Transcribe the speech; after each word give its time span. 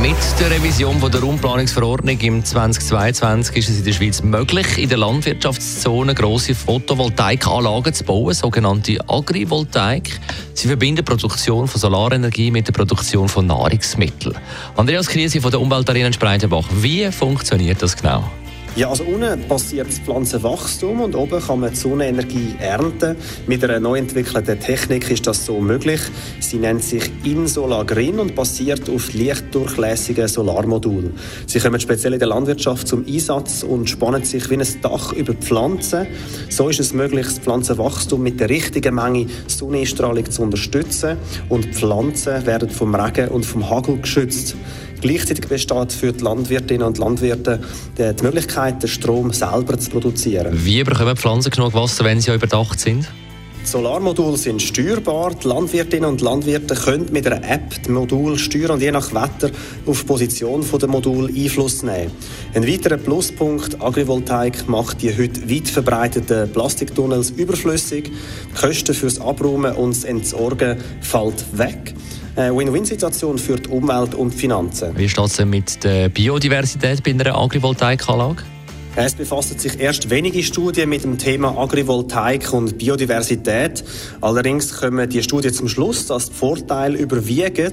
mit 0.00 0.16
der 0.38 0.50
Revision 0.50 1.00
von 1.00 1.10
der 1.10 1.20
Raumplanungsverordnung 1.20 2.18
im 2.20 2.44
2022 2.44 3.56
ist 3.56 3.68
es 3.68 3.78
in 3.78 3.84
der 3.84 3.92
Schweiz 3.92 4.22
möglich, 4.22 4.78
in 4.78 4.88
der 4.88 4.98
Landwirtschaftszone 4.98 6.14
grosse 6.14 6.54
Photovoltaikanlagen 6.54 7.92
zu 7.92 8.04
bauen, 8.04 8.32
sogenannte 8.32 8.98
Agrivoltaik. 9.08 10.20
Sie 10.54 10.68
verbinden 10.68 10.96
die 10.96 11.02
Produktion 11.02 11.66
von 11.66 11.80
Solarenergie 11.80 12.50
mit 12.50 12.68
der 12.68 12.72
Produktion 12.72 13.28
von 13.28 13.46
Nahrungsmitteln. 13.46 14.36
Andreas 14.76 15.08
Krise 15.08 15.40
von 15.40 15.50
der 15.50 15.60
Umweltarena 15.60 16.12
Spreitenbach, 16.12 16.66
wie 16.80 17.10
funktioniert 17.10 17.82
das 17.82 17.96
genau? 17.96 18.30
Ja, 18.78 18.90
also 18.90 19.02
unten 19.02 19.40
passiert 19.48 19.88
das 19.88 19.98
Pflanzenwachstum 19.98 21.00
und 21.00 21.16
oben 21.16 21.40
kann 21.40 21.58
man 21.58 21.70
die 21.70 21.76
Sonnenenergie 21.76 22.54
ernten. 22.60 23.16
Mit 23.48 23.64
einer 23.64 23.80
neu 23.80 23.98
entwickelten 23.98 24.60
Technik 24.60 25.10
ist 25.10 25.26
das 25.26 25.44
so 25.44 25.60
möglich. 25.60 26.00
Sie 26.38 26.58
nennt 26.58 26.84
sich 26.84 27.10
Insola 27.24 27.82
Green 27.82 28.20
und 28.20 28.36
basiert 28.36 28.88
auf 28.88 29.12
lichtdurchlässigen 29.14 30.28
Solarmodulen. 30.28 31.14
Sie 31.46 31.58
kommen 31.58 31.80
speziell 31.80 32.12
in 32.12 32.20
der 32.20 32.28
Landwirtschaft 32.28 32.86
zum 32.86 33.04
Einsatz 33.04 33.64
und 33.64 33.90
spannen 33.90 34.22
sich 34.22 34.48
wie 34.48 34.54
ein 34.54 34.80
Dach 34.80 35.12
über 35.12 35.34
die 35.34 35.44
Pflanzen. 35.44 36.06
So 36.48 36.68
ist 36.68 36.78
es 36.78 36.92
möglich, 36.92 37.26
das 37.26 37.40
Pflanzenwachstum 37.40 38.22
mit 38.22 38.38
der 38.38 38.48
richtigen 38.48 38.94
Menge 38.94 39.26
Sonnenstrahlung 39.48 40.30
zu 40.30 40.42
unterstützen 40.42 41.16
und 41.48 41.74
Pflanzen 41.74 42.46
werden 42.46 42.70
vom 42.70 42.94
Regen 42.94 43.26
und 43.30 43.44
vom 43.44 43.68
Hagel 43.68 43.98
geschützt. 43.98 44.54
Gleichzeitig 45.00 45.48
besteht 45.48 45.92
für 45.92 46.12
die 46.12 46.24
Landwirtinnen 46.24 46.86
und 46.86 46.98
Landwirte 46.98 47.60
die 47.96 48.22
Möglichkeit, 48.22 48.82
den 48.82 48.88
Strom 48.88 49.32
selber 49.32 49.78
zu 49.78 49.90
produzieren. 49.90 50.48
Wie 50.64 50.82
bekommen 50.82 51.16
Pflanzen 51.16 51.50
genug 51.50 51.74
Wasser, 51.74 52.04
wenn 52.04 52.20
sie 52.20 52.34
überdacht 52.34 52.80
sind? 52.80 53.08
Die 53.68 53.72
Solarmodule 53.72 54.38
sind 54.38 54.62
steuerbar. 54.62 55.34
Die 55.34 55.46
Landwirtinnen 55.46 56.08
und 56.08 56.22
Landwirte 56.22 56.74
können 56.74 57.12
mit 57.12 57.26
einer 57.26 57.46
App 57.46 57.74
das 57.76 57.88
Modul 57.88 58.38
steuern 58.38 58.70
und 58.70 58.80
je 58.80 58.90
nach 58.90 59.12
Wetter 59.12 59.50
auf 59.84 60.00
die 60.00 60.06
Position 60.06 60.62
des 60.62 60.86
Modul 60.86 61.28
Einfluss 61.28 61.82
nehmen. 61.82 62.10
Ein 62.54 62.66
weiterer 62.66 62.96
Pluspunkt, 62.96 63.82
Agrivoltaik 63.82 64.66
macht 64.68 65.02
die 65.02 65.12
heute 65.12 65.50
weit 65.50 65.68
verbreiteten 65.68 66.50
Plastiktunnels 66.50 67.30
überflüssig. 67.32 68.04
Die 68.04 68.58
Kosten 68.58 68.94
fürs 68.94 69.20
Abräumen 69.20 69.74
und 69.74 69.94
das 69.94 70.04
Entsorgen 70.04 70.78
fällt 71.02 71.44
weg. 71.58 71.94
Win-Win-Situation 72.38 73.36
für 73.38 73.56
die 73.56 73.68
Umwelt 73.68 74.14
und 74.14 74.32
die 74.32 74.38
Finanzen. 74.38 74.96
Wie 74.96 75.08
steht 75.08 75.24
es 75.24 75.44
mit 75.44 75.82
der 75.82 76.08
Biodiversität 76.08 77.02
bei 77.02 77.10
einer 77.10 77.36
Agrivoltaikanlage? 77.36 78.42
Es 78.96 79.14
befassen 79.14 79.58
sich 79.58 79.78
erst 79.78 80.10
wenige 80.10 80.42
Studien 80.42 80.88
mit 80.88 81.04
dem 81.04 81.18
Thema 81.18 81.56
Agrivoltaik 81.56 82.52
und 82.52 82.78
Biodiversität. 82.78 83.84
Allerdings 84.20 84.80
kommen 84.80 85.08
die 85.08 85.22
Studien 85.22 85.54
zum 85.54 85.68
Schluss, 85.68 86.06
dass 86.06 86.30
die 86.30 86.34
Vorteile 86.34 86.98
überwiegen. 86.98 87.72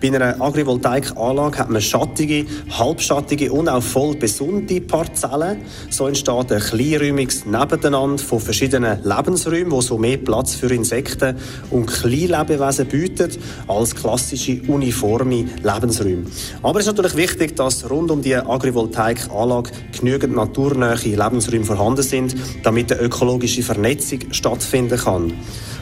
Bei 0.00 0.08
einer 0.08 0.40
Agrivoltaikanlage 0.40 1.58
hat 1.58 1.68
man 1.68 1.82
schattige, 1.82 2.46
halbschattige 2.70 3.52
und 3.52 3.68
auch 3.68 3.82
voll 3.82 4.16
besonnte 4.16 4.80
Parzellen. 4.80 5.58
So 5.90 6.06
entsteht 6.06 6.52
ein 6.52 6.60
kleinräumiges 6.60 7.44
Nebeneinander 7.44 8.22
von 8.22 8.40
verschiedenen 8.40 9.02
Lebensräumen, 9.04 9.70
wo 9.70 9.82
so 9.82 9.98
mehr 9.98 10.16
Platz 10.16 10.54
für 10.54 10.72
Insekten 10.72 11.36
und 11.70 11.86
Kleinlebewesen 11.86 12.86
bietet 12.86 13.38
als 13.68 13.94
klassische 13.94 14.62
uniforme 14.68 15.44
Lebensräume. 15.62 16.24
Aber 16.62 16.78
es 16.78 16.86
ist 16.86 16.96
natürlich 16.96 17.16
wichtig, 17.16 17.56
dass 17.56 17.90
rund 17.90 18.10
um 18.10 18.22
die 18.22 18.36
Agrivoltaikanlage 18.36 19.70
genügend 19.98 20.34
naturnähe 20.50 21.16
Lebensräume 21.16 21.64
vorhanden 21.64 22.02
sind, 22.02 22.34
damit 22.62 22.92
eine 22.92 23.02
ökologische 23.02 23.62
Vernetzung 23.62 24.20
stattfinden 24.32 24.98
kann. 24.98 25.32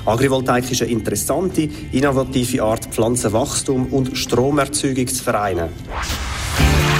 Agrivoltaik 0.06 0.70
ist 0.70 0.82
eine 0.82 0.90
interessante, 0.90 1.68
innovative 1.92 2.62
Art, 2.62 2.86
Pflanzenwachstum 2.86 3.92
und 3.92 4.16
Stromerzeugung 4.16 5.06
zu 5.06 5.22
vereinen. 5.22 5.68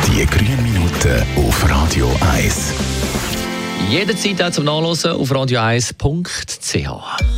Die 0.06 0.26
grünen 0.26 0.62
Minuten 0.62 1.22
auf 1.36 1.70
Radio 1.70 2.10
1. 2.34 2.72
Jederzeit 3.88 4.42
auch 4.42 4.50
zum 4.50 4.64
Nachlesen 4.64 5.12
auf 5.12 5.30
radio1.ch. 5.30 7.37